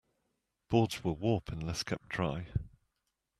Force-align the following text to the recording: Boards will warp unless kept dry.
Boards 0.67 1.03
will 1.03 1.15
warp 1.15 1.49
unless 1.51 1.83
kept 1.83 2.09
dry. 2.09 2.47